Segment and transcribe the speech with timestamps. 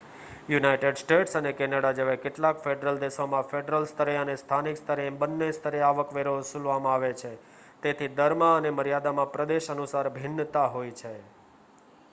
[0.49, 5.49] United States અને Canada જેવા કેટલાક ફેડરલ દેશોમાં ફેડરલ સ્તરે અને સ્થાનિક સ્તરે એમ બન્ને
[5.57, 7.31] સ્તરે આવકવેરો વસૂલવામાં આવે છે
[7.83, 11.13] તેથી દરમાં અને મર્યાદામાં પ્રદેશ અનુસાર ભિન્નતા હોય છે